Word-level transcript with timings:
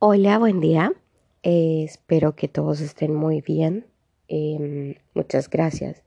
Hola, 0.00 0.38
buen 0.38 0.60
día. 0.60 0.92
Eh, 1.42 1.82
espero 1.84 2.36
que 2.36 2.46
todos 2.46 2.80
estén 2.80 3.12
muy 3.12 3.40
bien. 3.40 3.84
Em, 4.28 4.94
muchas 5.12 5.50
gracias 5.50 6.04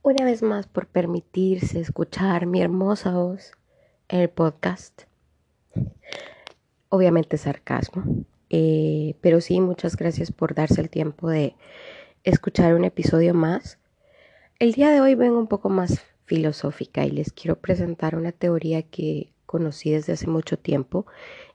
una 0.00 0.24
vez 0.24 0.42
más 0.42 0.66
por 0.66 0.86
permitirse 0.86 1.80
escuchar 1.80 2.46
mi 2.46 2.62
hermosa 2.62 3.10
voz 3.10 3.52
en 4.08 4.20
el 4.20 4.30
podcast. 4.30 5.02
Obviamente 6.88 7.36
sarcasmo, 7.36 8.24
eh, 8.48 9.16
pero 9.20 9.42
sí, 9.42 9.60
muchas 9.60 9.96
gracias 9.96 10.32
por 10.32 10.54
darse 10.54 10.80
el 10.80 10.88
tiempo 10.88 11.28
de 11.28 11.56
escuchar 12.24 12.72
un 12.72 12.86
episodio 12.86 13.34
más. 13.34 13.78
El 14.58 14.72
día 14.72 14.88
de 14.88 15.02
hoy 15.02 15.14
vengo 15.14 15.38
un 15.38 15.46
poco 15.46 15.68
más 15.68 16.00
filosófica 16.24 17.04
y 17.04 17.10
les 17.10 17.34
quiero 17.34 17.56
presentar 17.56 18.16
una 18.16 18.32
teoría 18.32 18.80
que 18.80 19.34
conocí 19.44 19.90
desde 19.90 20.14
hace 20.14 20.26
mucho 20.26 20.58
tiempo 20.58 21.04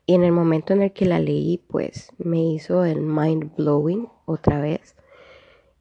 y 0.05 0.14
en 0.14 0.23
el 0.23 0.32
momento 0.32 0.73
en 0.73 0.82
el 0.82 0.94
que 0.94 1.05
la 1.05 1.20
leí 1.20 1.58
pues 1.68 2.09
me 2.18 2.41
hizo 2.41 2.86
el 2.86 3.02
mind 3.02 3.55
blowing 3.55 4.08
otra 4.26 4.59
vez 4.59 4.96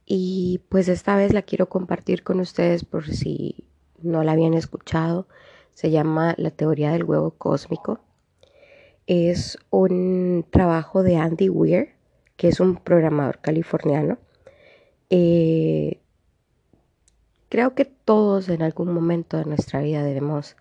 y 0.06 0.60
pues 0.69 0.88
esta 0.88 1.16
vez 1.16 1.32
la 1.32 1.42
quiero 1.42 1.69
compartir 1.69 2.23
con 2.23 2.41
ustedes 2.41 2.84
por 2.84 3.06
si 3.06 3.65
no 4.02 4.23
la 4.23 4.32
habían 4.32 4.55
escuchado. 4.55 5.27
Se 5.73 5.91
llama 5.91 6.34
La 6.37 6.51
teoría 6.51 6.92
del 6.92 7.05
huevo 7.05 7.32
cósmico. 7.32 8.01
Es 9.06 9.59
un 9.70 10.46
trabajo 10.51 11.02
de 11.02 11.16
Andy 11.16 11.48
Weir, 11.48 11.95
que 12.37 12.48
es 12.48 12.60
un 12.60 12.77
programador 12.77 13.41
californiano. 13.41 14.18
Eh, 15.10 16.01
creo 17.48 17.74
que 17.74 17.84
todos 17.84 18.48
en 18.48 18.62
algún 18.62 18.93
momento 18.93 19.38
de 19.38 19.46
nuestra 19.46 19.80
vida 19.80 20.02
debemos 20.02 20.56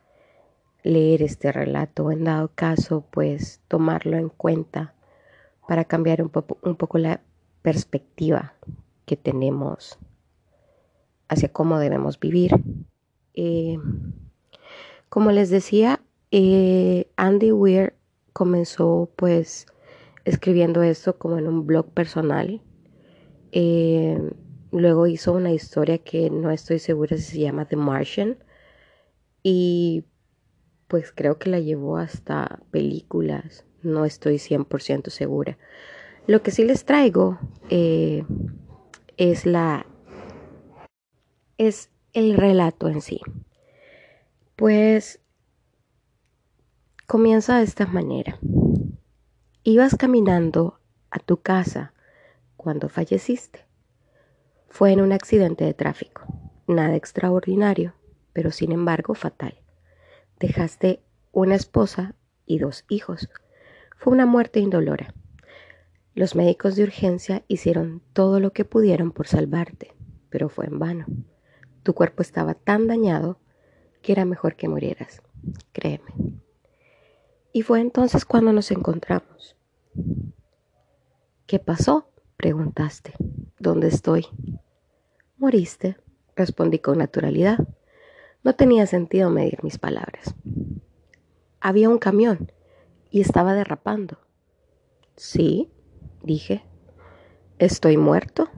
leer 0.84 1.22
este 1.22 1.52
relato, 1.52 2.12
en 2.12 2.26
dado 2.26 2.52
caso, 2.54 3.06
pues 3.10 3.62
tomarlo 3.68 4.18
en 4.18 4.30
cuenta 4.30 4.94
para 5.68 5.86
cambiar 5.86 6.22
un, 6.22 6.32
un 6.62 6.76
poco 6.76 6.98
la 6.98 7.22
perspectiva 7.62 8.54
que 9.06 9.16
tenemos 9.16 9.98
hacia 11.30 11.50
cómo 11.50 11.80
debemos 11.80 12.20
vivir. 12.20 12.52
Eh, 13.34 13.78
como 15.10 15.32
les 15.32 15.50
decía, 15.50 16.02
eh, 16.32 17.08
Andy 17.16 17.52
Weir 17.52 17.94
comenzó 18.34 19.12
pues 19.16 19.68
escribiendo 20.26 20.84
esto 20.84 21.18
como 21.18 21.38
en 21.38 21.48
un 21.48 21.66
blog 21.66 21.92
personal. 21.92 22.62
Eh, 23.52 24.18
luego 24.72 25.08
hizo 25.08 25.34
una 25.34 25.52
historia 25.52 26.00
que 26.00 26.30
no 26.30 26.52
estoy 26.52 26.80
segura 26.80 27.18
si 27.18 27.24
se 27.24 27.40
llama 27.40 27.66
The 27.66 27.76
Martian. 27.76 28.38
Y 29.44 30.06
pues 30.88 31.12
creo 31.12 31.38
que 31.38 31.50
la 31.50 31.60
llevó 31.60 31.98
hasta 31.98 32.60
películas. 32.72 33.66
No 33.82 34.06
estoy 34.06 34.38
100% 34.38 35.10
segura. 35.10 35.58
Lo 36.28 36.42
que 36.42 36.52
sí 36.52 36.64
les 36.64 36.86
traigo 36.86 37.40
es 39.18 39.46
la 39.46 39.86
es 41.58 41.90
el 42.14 42.36
relato 42.36 42.88
en 42.88 43.02
sí. 43.02 43.22
Pues 44.56 45.20
comienza 47.08 47.58
de 47.58 47.64
esta 47.64 47.86
manera. 47.86 48.40
Ibas 49.64 49.96
caminando 49.96 50.80
a 51.10 51.20
tu 51.20 51.38
casa 51.38 51.94
cuando 52.58 52.90
falleciste. 52.90 53.66
Fue 54.70 54.92
en 54.92 55.02
un 55.02 55.12
accidente 55.12 55.66
de 55.66 55.74
tráfico, 55.74 56.26
nada 56.68 56.96
extraordinario, 56.96 57.94
pero 58.34 58.52
sin 58.52 58.72
embargo 58.72 59.14
fatal. 59.14 59.63
Dejaste 60.40 61.02
una 61.32 61.56
esposa 61.56 62.16
y 62.46 62.60
dos 62.60 62.86
hijos. 62.90 63.30
Fue 63.98 64.14
una 64.14 64.26
muerte 64.26 64.60
indolora. 64.60 65.14
Los 66.16 66.36
médicos 66.36 66.76
de 66.76 66.84
urgencia 66.84 67.44
hicieron 67.48 68.02
todo 68.14 68.40
lo 68.40 68.54
que 68.54 68.66
pudieron 68.66 69.12
por 69.12 69.28
salvarte, 69.28 69.94
pero 70.30 70.50
fue 70.50 70.66
en 70.66 70.78
vano. 70.78 71.06
Tu 71.82 71.94
cuerpo 71.94 72.22
estaba 72.22 72.54
tan 72.54 72.88
dañado 72.88 73.40
que 74.02 74.12
era 74.12 74.26
mejor 74.26 74.56
que 74.56 74.68
murieras, 74.68 75.22
créeme. 75.72 76.14
Y 77.52 77.62
fue 77.62 77.80
entonces 77.82 78.26
cuando 78.26 78.54
nos 78.54 78.72
encontramos. 78.72 79.56
¿Qué 81.48 81.60
pasó? 81.60 82.10
preguntaste. 82.38 83.14
¿Dónde 83.60 83.88
estoy? 83.88 84.28
Moriste, 85.38 85.98
respondí 86.36 86.80
con 86.80 86.98
naturalidad. 86.98 87.58
No 88.44 88.56
tenía 88.56 88.86
sentido 88.88 89.30
medir 89.30 89.64
mis 89.64 89.78
palabras. 89.78 90.36
Había 91.62 91.90
un 91.90 91.98
camión 91.98 92.52
y 93.10 93.22
estaba 93.22 93.54
derrapando. 93.54 94.18
Sí, 95.16 95.72
dije. 96.24 96.64
¿Estoy 97.58 97.96
muerto? 97.96 98.50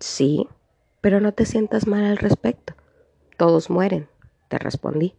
Sí, 0.00 0.46
pero 1.00 1.20
no 1.20 1.32
te 1.32 1.46
sientas 1.46 1.86
mal 1.86 2.04
al 2.04 2.18
respecto. 2.18 2.74
Todos 3.38 3.70
mueren, 3.70 4.08
te 4.48 4.58
respondí. 4.58 5.14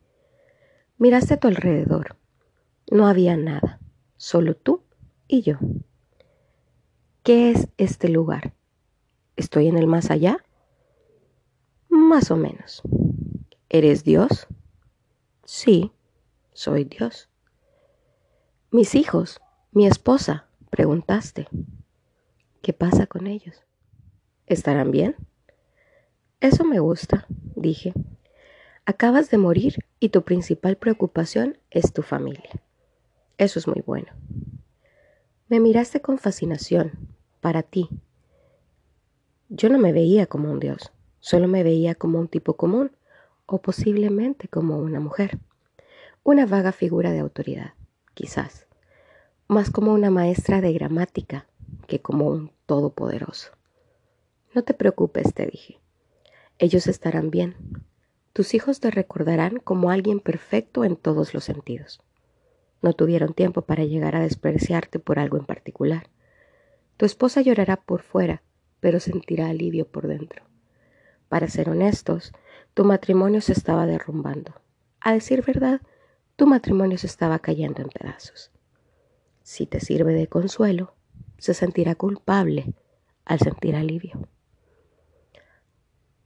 Miraste 1.00 1.36
a 1.36 1.40
tu 1.40 1.48
alrededor. 1.48 2.16
No 2.92 3.08
había 3.08 3.38
nada, 3.38 3.80
solo 4.18 4.56
tú 4.56 4.84
y 5.28 5.42
yo. 5.42 5.58
¿Qué 7.24 7.52
es 7.52 7.70
este 7.78 8.10
lugar? 8.10 8.54
¿Estoy 9.36 9.68
en 9.68 9.78
el 9.78 9.88
más 9.88 10.12
allá? 10.12 10.44
Más 11.90 12.32
o 12.32 12.38
menos. 12.38 12.84
¿Eres 13.70 14.04
Dios? 14.04 14.48
Sí, 15.44 15.92
soy 16.54 16.84
Dios. 16.84 17.30
Mis 18.72 18.96
hijos, 18.96 19.42
mi 19.72 19.88
esposa, 19.88 20.48
Preguntaste, 20.70 21.48
¿qué 22.62 22.74
pasa 22.74 23.08
con 23.08 23.26
ellos? 23.26 23.64
¿Estarán 24.48 24.92
bien? 24.92 25.16
Eso 26.42 26.66
me 26.66 26.80
gusta, 26.80 27.26
dije. 27.56 27.94
Acabas 28.86 29.30
de 29.32 29.38
morir 29.38 29.76
y 30.02 30.10
tu 30.10 30.24
principal 30.24 30.76
preocupación 30.76 31.58
es 31.72 31.94
tu 31.94 32.02
familia. 32.02 32.50
Eso 33.38 33.60
es 33.60 33.68
muy 33.68 33.82
bueno. 33.86 34.12
Me 35.48 35.62
miraste 35.62 36.02
con 36.02 36.20
fascinación, 36.20 36.92
para 37.40 37.64
ti. 37.64 37.90
Yo 39.48 39.70
no 39.70 39.80
me 39.80 39.94
veía 39.94 40.28
como 40.28 40.52
un 40.52 40.60
dios, 40.60 40.92
solo 41.20 41.48
me 41.48 41.64
veía 41.64 41.96
como 41.96 42.20
un 42.20 42.28
tipo 42.28 42.58
común 42.58 42.92
o 43.48 43.60
posiblemente 43.60 44.48
como 44.48 44.78
una 44.78 45.00
mujer. 45.00 45.40
Una 46.24 46.46
vaga 46.46 46.72
figura 46.72 47.12
de 47.12 47.20
autoridad, 47.20 47.74
quizás 48.14 48.68
más 49.48 49.70
como 49.70 49.94
una 49.94 50.12
maestra 50.12 50.60
de 50.60 50.74
gramática 50.74 51.48
que 51.88 52.02
como 52.02 52.28
un 52.28 52.52
todopoderoso. 52.66 53.52
No 54.54 54.64
te 54.64 54.74
preocupes, 54.74 55.34
te 55.34 55.46
dije. 55.46 55.80
Ellos 56.60 56.88
estarán 56.88 57.32
bien. 57.32 57.56
Tus 58.34 58.54
hijos 58.54 58.82
te 58.82 58.92
recordarán 58.92 59.60
como 59.64 59.90
alguien 59.90 60.20
perfecto 60.20 60.84
en 60.84 60.98
todos 60.98 61.34
los 61.34 61.46
sentidos. 61.46 62.02
No 62.82 62.94
tuvieron 62.94 63.34
tiempo 63.34 63.62
para 63.62 63.86
llegar 63.86 64.16
a 64.16 64.20
despreciarte 64.20 65.00
por 65.00 65.18
algo 65.18 65.38
en 65.38 65.46
particular. 65.46 66.10
Tu 66.98 67.06
esposa 67.06 67.42
llorará 67.42 67.78
por 67.78 68.02
fuera, 68.02 68.44
pero 68.82 69.00
sentirá 69.00 69.48
alivio 69.48 69.88
por 69.88 70.08
dentro. 70.08 70.44
Para 71.30 71.48
ser 71.48 71.70
honestos, 71.70 72.34
tu 72.78 72.84
matrimonio 72.84 73.42
se 73.42 73.54
estaba 73.54 73.88
derrumbando. 73.88 74.54
A 75.02 75.12
decir 75.12 75.44
verdad, 75.44 75.82
tu 76.36 76.46
matrimonio 76.46 77.00
se 77.00 77.08
estaba 77.08 77.40
cayendo 77.40 77.82
en 77.82 77.90
pedazos. 77.90 78.52
Si 79.42 79.66
te 79.66 79.80
sirve 79.80 80.14
de 80.14 80.28
consuelo, 80.28 80.94
se 81.40 81.56
sentirá 81.56 81.96
culpable 81.96 82.76
al 83.26 83.40
sentir 83.40 83.76
alivio. 83.76 84.30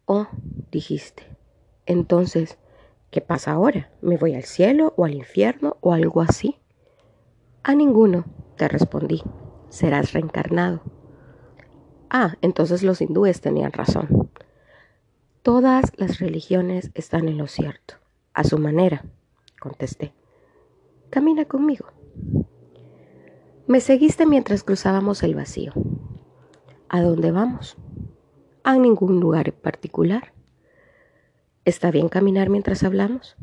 Oh, 0.04 0.28
dijiste, 0.70 1.24
entonces, 1.86 2.58
¿qué 3.12 3.22
pasa 3.22 3.54
ahora? 3.54 3.90
¿Me 4.02 4.18
voy 4.18 4.36
al 4.36 4.44
cielo 4.44 4.94
o 4.98 5.06
al 5.06 5.14
infierno 5.14 5.78
o 5.80 5.94
algo 5.94 6.20
así? 6.20 6.60
A 7.64 7.76
ninguno, 7.76 8.26
te 8.58 8.68
respondí, 8.68 9.24
serás 9.70 10.12
reencarnado. 10.12 10.82
Ah, 12.10 12.36
entonces 12.42 12.84
los 12.84 13.00
hindúes 13.00 13.40
tenían 13.40 13.72
razón. 13.72 14.31
Todas 15.44 15.92
las 15.98 16.20
religiones 16.20 16.92
están 16.94 17.28
en 17.28 17.40
lo 17.40 17.48
cierto, 17.48 17.96
a 18.36 18.44
su 18.44 18.60
manera, 18.60 19.06
contesté. 19.60 20.14
Camina 21.10 21.46
conmigo. 21.46 21.88
Me 23.66 23.80
seguiste 23.80 24.28
mientras 24.28 24.64
cruzábamos 24.64 25.24
el 25.24 25.34
vacío. 25.34 25.74
¿A 26.90 27.02
dónde 27.02 27.32
vamos? 27.32 27.76
A 28.64 28.76
ningún 28.76 29.20
lugar 29.20 29.48
en 29.50 29.56
particular. 29.56 30.32
¿Está 31.66 31.90
bien 31.90 32.08
caminar 32.08 32.52
mientras 32.52 32.84
hablamos? 32.84 33.36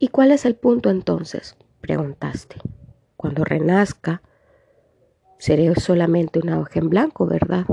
¿Y 0.00 0.08
cuál 0.08 0.32
es 0.32 0.44
el 0.44 0.56
punto 0.56 0.90
entonces? 0.90 1.56
preguntaste. 1.80 2.56
Cuando 3.16 3.44
renazca, 3.44 4.22
seré 5.38 5.72
solamente 5.76 6.40
una 6.40 6.58
hoja 6.58 6.80
en 6.80 6.88
blanco, 6.88 7.26
¿verdad? 7.26 7.64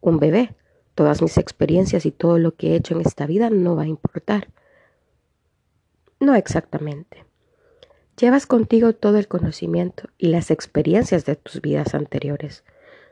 Un 0.00 0.18
bebé. 0.18 0.57
Todas 0.98 1.22
mis 1.22 1.38
experiencias 1.38 2.06
y 2.06 2.10
todo 2.10 2.40
lo 2.40 2.56
que 2.56 2.72
he 2.72 2.74
hecho 2.74 2.96
en 2.96 3.02
esta 3.02 3.24
vida 3.24 3.50
no 3.50 3.76
va 3.76 3.84
a 3.84 3.86
importar. 3.86 4.48
No 6.18 6.34
exactamente. 6.34 7.24
Llevas 8.20 8.46
contigo 8.46 8.92
todo 8.94 9.16
el 9.18 9.28
conocimiento 9.28 10.08
y 10.18 10.26
las 10.26 10.50
experiencias 10.50 11.24
de 11.24 11.36
tus 11.36 11.60
vidas 11.60 11.94
anteriores, 11.94 12.64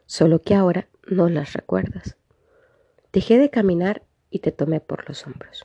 solo 0.05 0.43
que 0.43 0.57
ahora 0.57 0.89
no 1.07 1.29
las 1.29 1.53
recuerdas. 1.53 2.17
Dejé 3.13 3.39
de 3.39 3.51
caminar 3.51 4.03
y 4.31 4.41
te 4.41 4.51
tomé 4.51 4.81
por 4.81 5.09
los 5.09 5.25
hombros. 5.25 5.65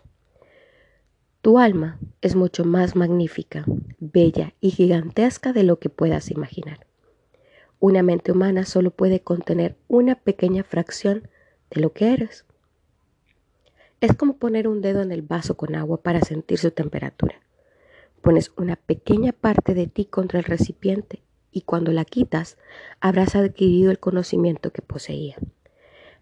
Tu 1.41 1.57
alma 1.57 1.97
es 2.21 2.35
mucho 2.35 2.65
más 2.65 2.95
magnífica, 2.95 3.65
bella 3.97 4.53
y 4.61 4.69
gigantesca 4.69 5.53
de 5.53 5.63
lo 5.63 5.79
que 5.79 5.89
puedas 5.89 6.29
imaginar. 6.29 6.85
Una 7.79 8.03
mente 8.03 8.31
humana 8.31 8.63
solo 8.65 8.91
puede 8.91 9.21
contener 9.21 9.75
una 9.87 10.13
pequeña 10.13 10.63
fracción 10.63 11.27
de 11.71 11.81
lo 11.81 11.93
que 11.93 12.13
eres. 12.13 12.45
Es 14.01 14.15
como 14.15 14.37
poner 14.37 14.67
un 14.67 14.81
dedo 14.81 15.01
en 15.01 15.11
el 15.11 15.21
vaso 15.21 15.55
con 15.55 15.75
agua 15.75 16.01
para 16.01 16.21
sentir 16.21 16.57
su 16.57 16.71
temperatura. 16.71 17.41
Pones 18.21 18.51
una 18.57 18.75
pequeña 18.75 19.31
parte 19.31 19.73
de 19.73 19.87
ti 19.87 20.05
contra 20.05 20.39
el 20.39 20.45
recipiente 20.45 21.21
y 21.51 21.61
cuando 21.61 21.91
la 21.91 22.05
quitas 22.05 22.57
habrás 22.99 23.35
adquirido 23.35 23.91
el 23.91 23.99
conocimiento 23.99 24.71
que 24.71 24.81
poseía. 24.81 25.37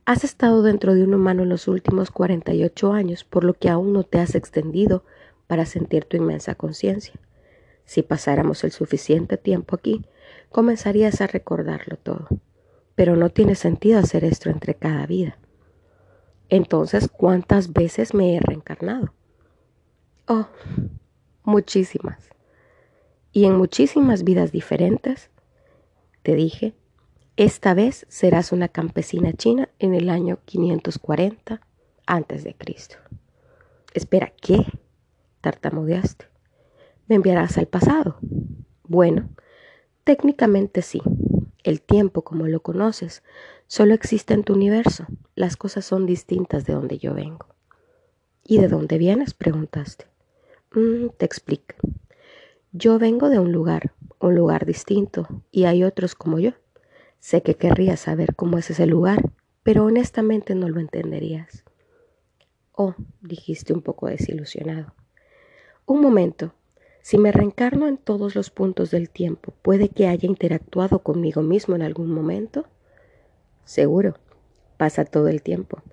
Has 0.05 0.23
estado 0.23 0.63
dentro 0.63 0.93
de 0.93 1.03
un 1.03 1.13
humano 1.13 1.43
en 1.43 1.49
los 1.49 1.67
últimos 1.67 2.09
48 2.11 2.93
años, 2.93 3.23
por 3.23 3.43
lo 3.43 3.53
que 3.53 3.69
aún 3.69 3.93
no 3.93 4.03
te 4.03 4.19
has 4.19 4.35
extendido 4.35 5.03
para 5.47 5.65
sentir 5.65 6.05
tu 6.05 6.17
inmensa 6.17 6.53
conciencia. 6.53 7.13
Si 7.89 8.03
pasáramos 8.03 8.63
el 8.63 8.71
suficiente 8.71 9.37
tiempo 9.37 9.75
aquí, 9.75 10.05
comenzarías 10.51 11.21
a 11.21 11.27
recordarlo 11.27 11.97
todo. 11.97 12.27
Pero 12.93 13.15
no 13.15 13.31
tiene 13.31 13.55
sentido 13.55 13.97
hacer 13.97 14.23
esto 14.23 14.51
entre 14.51 14.75
cada 14.75 15.07
vida. 15.07 15.38
Entonces, 16.49 17.07
¿cuántas 17.07 17.73
veces 17.73 18.13
me 18.13 18.35
he 18.35 18.39
reencarnado? 18.39 19.13
Oh, 20.27 20.47
muchísimas. 21.43 22.29
Y 23.31 23.45
en 23.45 23.55
muchísimas 23.55 24.23
vidas 24.23 24.51
diferentes, 24.51 25.29
te 26.23 26.35
dije, 26.35 26.73
esta 27.37 27.73
vez 27.73 28.05
serás 28.09 28.51
una 28.51 28.67
campesina 28.67 29.33
china 29.33 29.69
en 29.79 29.93
el 29.93 30.09
año 30.09 30.39
540 30.45 31.61
antes 32.05 32.43
de 32.43 32.55
Cristo. 32.55 32.97
Espera, 33.93 34.33
¿qué? 34.41 34.65
tartamudeaste. 35.41 36.25
¿Me 37.07 37.15
enviarás 37.15 37.57
al 37.57 37.67
pasado? 37.67 38.17
Bueno, 38.83 39.29
técnicamente 40.03 40.81
sí. 40.81 41.01
El 41.63 41.81
tiempo, 41.81 42.23
como 42.23 42.47
lo 42.47 42.61
conoces, 42.61 43.23
solo 43.69 43.93
existe 43.93 44.33
en 44.33 44.43
tu 44.43 44.53
universo. 44.53 45.05
Las 45.35 45.55
cosas 45.55 45.85
son 45.85 46.07
distintas 46.07 46.65
de 46.65 46.73
donde 46.73 46.97
yo 46.97 47.13
vengo. 47.13 47.45
¿Y 48.43 48.57
de 48.57 48.67
dónde 48.67 48.97
vienes? 48.97 49.35
preguntaste. 49.35 50.07
Mm, 50.73 51.09
te 51.17 51.25
explico. 51.25 51.75
Yo 52.71 52.97
vengo 52.97 53.29
de 53.29 53.37
un 53.37 53.51
lugar, 53.51 53.93
un 54.19 54.33
lugar 54.33 54.65
distinto, 54.65 55.27
y 55.51 55.65
hay 55.65 55.83
otros 55.83 56.15
como 56.15 56.39
yo. 56.39 56.53
Sé 57.19 57.43
que 57.43 57.55
querrías 57.55 57.99
saber 57.99 58.35
cómo 58.35 58.57
es 58.57 58.71
ese 58.71 58.87
lugar, 58.87 59.31
pero 59.61 59.85
honestamente 59.85 60.55
no 60.55 60.67
lo 60.67 60.79
entenderías. 60.79 61.63
Oh, 62.71 62.95
dijiste 63.21 63.71
un 63.71 63.81
poco 63.81 64.07
desilusionado. 64.07 64.95
Un 65.85 66.01
momento. 66.01 66.55
Si 67.03 67.19
me 67.19 67.31
reencarno 67.31 67.87
en 67.87 67.97
todos 67.97 68.33
los 68.35 68.49
puntos 68.49 68.89
del 68.89 69.11
tiempo, 69.11 69.53
¿puede 69.61 69.89
que 69.89 70.07
haya 70.07 70.27
interactuado 70.27 70.99
conmigo 71.03 71.43
mismo 71.43 71.75
en 71.75 71.83
algún 71.83 72.11
momento? 72.11 72.65
Seguro. 73.69 74.15
Pasa 74.77 75.05
todo 75.05 75.27
el 75.27 75.43
tiempo. 75.43 75.83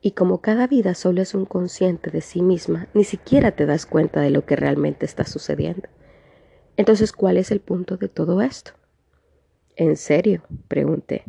Y 0.00 0.12
como 0.12 0.40
cada 0.40 0.68
vida 0.68 0.94
solo 0.94 1.20
es 1.20 1.34
un 1.34 1.46
consciente 1.46 2.12
de 2.12 2.20
sí 2.20 2.42
misma, 2.42 2.86
ni 2.94 3.02
siquiera 3.02 3.50
te 3.50 3.66
das 3.66 3.86
cuenta 3.86 4.20
de 4.20 4.30
lo 4.30 4.46
que 4.46 4.54
realmente 4.54 5.04
está 5.04 5.24
sucediendo. 5.24 5.88
Entonces, 6.76 7.10
¿cuál 7.10 7.36
es 7.36 7.50
el 7.50 7.58
punto 7.58 7.96
de 7.96 8.08
todo 8.08 8.40
esto? 8.40 8.70
¿En 9.74 9.96
serio? 9.96 10.44
pregunté. 10.68 11.24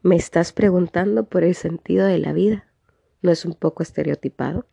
¿Me 0.00 0.16
estás 0.16 0.54
preguntando 0.54 1.24
por 1.24 1.44
el 1.44 1.54
sentido 1.54 2.06
de 2.06 2.18
la 2.18 2.32
vida? 2.32 2.66
¿No 3.20 3.30
es 3.30 3.44
un 3.44 3.52
poco 3.52 3.82
estereotipado? 3.82 4.64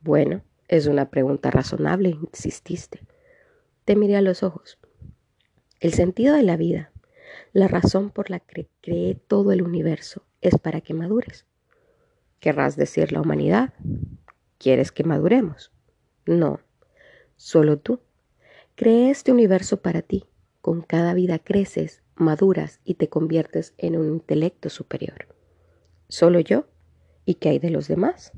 Bueno, 0.00 0.42
es 0.66 0.88
una 0.88 1.10
pregunta 1.10 1.52
razonable, 1.52 2.08
insististe. 2.08 3.06
Te 3.84 3.94
miré 3.94 4.16
a 4.16 4.20
los 4.20 4.42
ojos. 4.42 4.80
El 5.78 5.92
sentido 5.92 6.34
de 6.34 6.42
la 6.42 6.56
vida, 6.56 6.91
la 7.52 7.68
razón 7.68 8.10
por 8.10 8.30
la 8.30 8.40
que 8.40 8.68
creé 8.80 9.14
todo 9.14 9.52
el 9.52 9.62
universo, 9.62 10.24
es 10.40 10.58
para 10.58 10.80
que 10.80 10.94
madures. 10.94 11.46
¿Querrás 12.40 12.76
decir 12.76 13.12
la 13.12 13.20
humanidad? 13.20 13.74
¿Quieres 14.58 14.90
que 14.90 15.04
maduremos? 15.04 15.70
No, 16.26 16.60
solo 17.36 17.78
tú. 17.78 18.00
Creé 18.74 19.10
este 19.10 19.32
universo 19.32 19.82
para 19.82 20.02
ti. 20.02 20.24
Con 20.60 20.82
cada 20.82 21.14
vida 21.14 21.38
creces 21.38 22.02
maduras 22.14 22.80
y 22.84 22.94
te 22.94 23.08
conviertes 23.08 23.74
en 23.78 23.96
un 23.96 24.06
intelecto 24.08 24.70
superior. 24.70 25.28
¿Solo 26.08 26.40
yo? 26.40 26.66
¿Y 27.24 27.34
qué 27.34 27.50
hay 27.50 27.58
de 27.58 27.70
los 27.70 27.88
demás? 27.88 28.32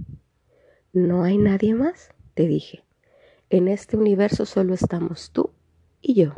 No 0.93 1.23
hay 1.25 1.39
nadie 1.39 1.75
más, 1.75 2.11
te 2.35 2.47
dije. 2.47 2.85
En 3.51 3.69
este 3.69 3.97
universo 3.97 4.47
solo 4.47 4.75
estamos 4.75 5.31
tú 5.31 5.51
y 6.01 6.15
yo. 6.15 6.33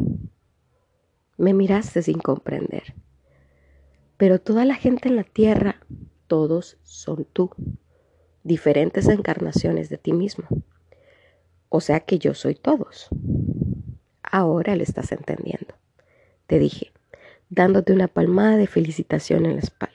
Me 1.36 1.52
miraste 1.52 2.02
sin 2.02 2.18
comprender. 2.18 2.94
Pero 4.16 4.40
toda 4.40 4.64
la 4.64 4.74
gente 4.74 5.08
en 5.08 5.16
la 5.16 5.24
tierra, 5.24 5.80
todos 6.26 6.78
son 6.82 7.26
tú, 7.32 7.50
diferentes 8.42 9.08
encarnaciones 9.08 9.90
de 9.90 9.98
ti 9.98 10.12
mismo. 10.12 10.46
O 11.68 11.80
sea 11.80 12.00
que 12.00 12.18
yo 12.18 12.32
soy 12.32 12.54
todos. 12.54 13.08
Ahora 14.22 14.76
le 14.76 14.84
estás 14.84 15.12
entendiendo. 15.12 15.74
Te 16.46 16.58
dije, 16.58 16.92
dándote 17.50 17.92
una 17.92 18.08
palmada 18.08 18.56
de 18.56 18.66
felicitación 18.66 19.44
en 19.46 19.54
la 19.54 19.60
espalda. 19.60 19.94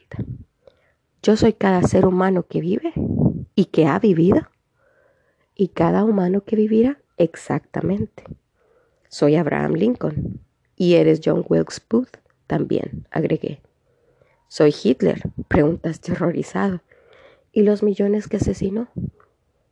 Yo 1.24 1.36
soy 1.38 1.54
cada 1.54 1.82
ser 1.84 2.06
humano 2.06 2.44
que 2.48 2.62
vive 2.62 2.94
y 3.56 3.66
que 3.66 3.86
ha 3.86 4.00
vivido, 4.00 4.50
y 5.56 5.70
cada 5.70 6.04
humano 6.04 6.44
que 6.44 6.56
vivirá 6.56 7.00
exactamente. 7.18 8.24
Soy 9.10 9.36
Abraham 9.36 9.74
Lincoln 9.74 10.42
y 10.82 10.96
eres 10.96 11.22
John 11.24 11.46
Wilkes 11.48 11.80
Booth 11.88 12.18
también, 12.48 13.06
agregué. 13.12 13.62
Soy 14.48 14.74
Hitler, 14.74 15.22
preguntaste 15.48 16.14
horrorizado. 16.14 16.82
¿Y 17.52 17.62
los 17.62 17.84
millones 17.84 18.28
que 18.28 18.38
asesinó? 18.38 18.88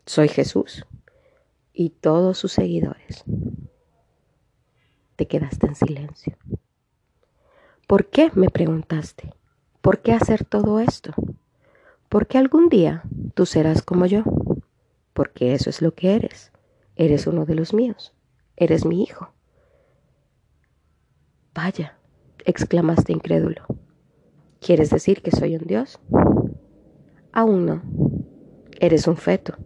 Soy 0.05 0.27
Jesús 0.27 0.85
y 1.73 1.89
todos 1.89 2.37
sus 2.37 2.51
seguidores. 2.51 3.23
Te 5.15 5.25
quedaste 5.27 5.65
en 5.65 5.73
silencio. 5.73 6.37
¿Por 7.87 8.05
qué? 8.11 8.29
me 8.35 8.51
preguntaste. 8.51 9.33
¿Por 9.81 10.03
qué 10.03 10.13
hacer 10.13 10.45
todo 10.45 10.79
esto? 10.79 11.15
Porque 12.07 12.37
algún 12.37 12.69
día 12.69 13.01
tú 13.33 13.47
serás 13.47 13.81
como 13.81 14.05
yo. 14.05 14.21
Porque 15.13 15.55
eso 15.55 15.71
es 15.71 15.81
lo 15.81 15.95
que 15.95 16.13
eres. 16.13 16.51
Eres 16.95 17.25
uno 17.25 17.47
de 17.47 17.55
los 17.55 17.73
míos. 17.73 18.13
Eres 18.57 18.85
mi 18.85 19.01
hijo. 19.01 19.33
Vaya, 21.61 21.97
exclamaste 22.45 23.11
incrédulo. 23.11 23.65
¿Quieres 24.61 24.91
decir 24.91 25.21
que 25.21 25.31
soy 25.31 25.57
un 25.57 25.67
dios? 25.67 25.99
Aún 27.33 27.65
no. 27.65 27.81
Eres 28.79 29.09
un 29.09 29.17
feto. 29.17 29.57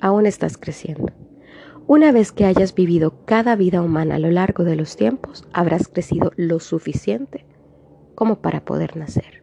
Aún 0.00 0.26
estás 0.26 0.56
creciendo. 0.56 1.12
Una 1.88 2.12
vez 2.12 2.30
que 2.30 2.44
hayas 2.44 2.72
vivido 2.72 3.24
cada 3.24 3.56
vida 3.56 3.82
humana 3.82 4.14
a 4.14 4.18
lo 4.20 4.30
largo 4.30 4.62
de 4.62 4.76
los 4.76 4.94
tiempos, 4.94 5.44
habrás 5.52 5.88
crecido 5.88 6.30
lo 6.36 6.60
suficiente 6.60 7.44
como 8.14 8.40
para 8.40 8.64
poder 8.64 8.96
nacer. 8.96 9.42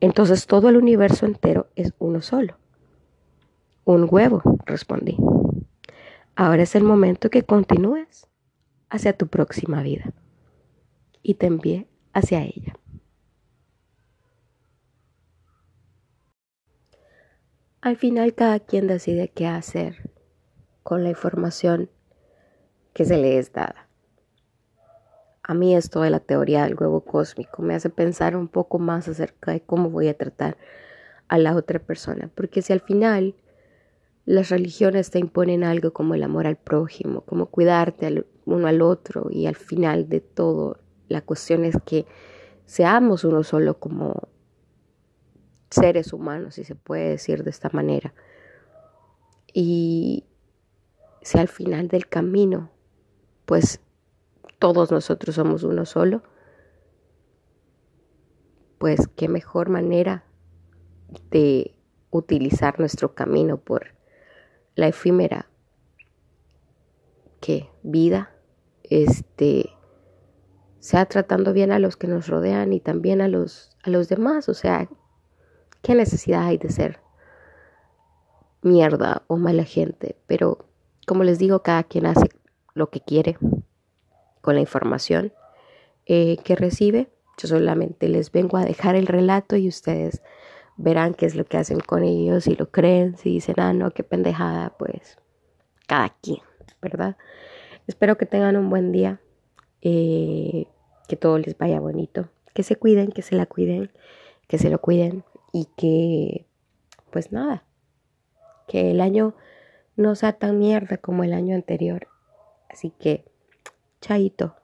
Entonces 0.00 0.46
todo 0.46 0.70
el 0.70 0.78
universo 0.78 1.26
entero 1.26 1.68
es 1.76 1.92
uno 1.98 2.22
solo. 2.22 2.56
Un 3.84 4.08
huevo, 4.10 4.40
respondí. 4.64 5.18
Ahora 6.34 6.62
es 6.62 6.74
el 6.74 6.82
momento 6.82 7.28
que 7.28 7.42
continúes 7.42 8.26
hacia 8.88 9.12
tu 9.12 9.26
próxima 9.26 9.82
vida. 9.82 10.14
Y 11.28 11.34
te 11.34 11.46
envié 11.46 11.88
hacia 12.12 12.44
ella. 12.44 12.78
Al 17.80 17.96
final 17.96 18.32
cada 18.32 18.60
quien 18.60 18.86
decide 18.86 19.32
qué 19.34 19.48
hacer 19.48 20.08
con 20.84 21.02
la 21.02 21.08
información 21.08 21.90
que 22.94 23.04
se 23.04 23.16
le 23.16 23.38
es 23.38 23.52
dada. 23.52 23.88
A 25.42 25.52
mí 25.52 25.74
esto 25.74 26.02
de 26.02 26.10
la 26.10 26.20
teoría 26.20 26.62
del 26.62 26.76
huevo 26.76 27.00
cósmico 27.00 27.60
me 27.60 27.74
hace 27.74 27.90
pensar 27.90 28.36
un 28.36 28.46
poco 28.46 28.78
más 28.78 29.08
acerca 29.08 29.50
de 29.50 29.62
cómo 29.62 29.90
voy 29.90 30.06
a 30.06 30.16
tratar 30.16 30.56
a 31.26 31.38
la 31.38 31.56
otra 31.56 31.80
persona, 31.80 32.30
porque 32.36 32.62
si 32.62 32.72
al 32.72 32.82
final 32.82 33.34
las 34.26 34.50
religiones 34.50 35.10
te 35.10 35.18
imponen 35.18 35.64
algo 35.64 35.92
como 35.92 36.14
el 36.14 36.22
amor 36.22 36.46
al 36.46 36.56
prójimo, 36.56 37.22
como 37.22 37.46
cuidarte 37.46 38.24
uno 38.44 38.68
al 38.68 38.80
otro 38.80 39.26
y 39.28 39.46
al 39.46 39.56
final 39.56 40.08
de 40.08 40.20
todo 40.20 40.85
la 41.08 41.20
cuestión 41.22 41.64
es 41.64 41.76
que 41.84 42.06
seamos 42.64 43.24
uno 43.24 43.42
solo 43.42 43.78
como 43.78 44.28
seres 45.70 46.12
humanos, 46.12 46.54
si 46.54 46.64
se 46.64 46.74
puede 46.74 47.10
decir 47.10 47.44
de 47.44 47.50
esta 47.50 47.70
manera. 47.72 48.14
Y 49.52 50.24
si 51.22 51.38
al 51.38 51.48
final 51.48 51.88
del 51.88 52.08
camino, 52.08 52.70
pues 53.44 53.80
todos 54.58 54.90
nosotros 54.90 55.34
somos 55.34 55.62
uno 55.62 55.84
solo, 55.84 56.22
pues 58.78 59.08
qué 59.16 59.28
mejor 59.28 59.68
manera 59.68 60.24
de 61.30 61.74
utilizar 62.10 62.78
nuestro 62.78 63.14
camino 63.14 63.58
por 63.58 63.94
la 64.74 64.88
efímera 64.88 65.48
que 67.40 67.70
vida 67.82 68.32
este 68.82 69.75
sea 70.86 71.06
tratando 71.06 71.52
bien 71.52 71.72
a 71.72 71.80
los 71.80 71.96
que 71.96 72.06
nos 72.06 72.28
rodean 72.28 72.72
y 72.72 72.78
también 72.78 73.20
a 73.20 73.28
los 73.28 73.76
a 73.82 73.90
los 73.90 74.08
demás, 74.08 74.48
o 74.48 74.54
sea, 74.54 74.88
qué 75.82 75.94
necesidad 75.94 76.44
hay 76.44 76.58
de 76.58 76.70
ser 76.70 77.00
mierda 78.62 79.22
o 79.26 79.36
mala 79.36 79.64
gente, 79.64 80.16
pero 80.26 80.66
como 81.06 81.24
les 81.24 81.38
digo, 81.38 81.62
cada 81.62 81.82
quien 81.82 82.06
hace 82.06 82.28
lo 82.74 82.90
que 82.90 83.00
quiere 83.00 83.36
con 84.40 84.54
la 84.54 84.60
información 84.60 85.32
eh, 86.06 86.36
que 86.44 86.54
recibe. 86.54 87.08
Yo 87.36 87.48
solamente 87.48 88.08
les 88.08 88.30
vengo 88.30 88.56
a 88.56 88.64
dejar 88.64 88.94
el 88.94 89.06
relato 89.06 89.56
y 89.56 89.68
ustedes 89.68 90.22
verán 90.76 91.14
qué 91.14 91.26
es 91.26 91.34
lo 91.34 91.44
que 91.44 91.56
hacen 91.56 91.80
con 91.80 92.04
ellos, 92.04 92.44
si 92.44 92.54
lo 92.54 92.70
creen, 92.70 93.16
si 93.16 93.30
dicen, 93.30 93.56
ah, 93.58 93.72
no, 93.72 93.90
qué 93.90 94.04
pendejada, 94.04 94.76
pues 94.78 95.18
cada 95.86 96.10
quien, 96.20 96.40
¿verdad? 96.80 97.16
Espero 97.86 98.16
que 98.16 98.26
tengan 98.26 98.56
un 98.56 98.70
buen 98.70 98.92
día, 98.92 99.20
eh, 99.82 100.66
que 101.06 101.16
todo 101.16 101.38
les 101.38 101.56
vaya 101.56 101.80
bonito, 101.80 102.28
que 102.54 102.62
se 102.62 102.76
cuiden, 102.76 103.12
que 103.12 103.22
se 103.22 103.34
la 103.34 103.46
cuiden, 103.46 103.90
que 104.48 104.58
se 104.58 104.70
lo 104.70 104.80
cuiden 104.80 105.24
y 105.52 105.68
que, 105.76 106.46
pues 107.10 107.32
nada, 107.32 107.64
que 108.68 108.90
el 108.90 109.00
año 109.00 109.34
no 109.96 110.14
sea 110.14 110.34
tan 110.34 110.58
mierda 110.58 110.98
como 110.98 111.24
el 111.24 111.32
año 111.32 111.54
anterior. 111.54 112.08
Así 112.68 112.90
que, 112.90 113.24
chaito. 114.00 114.56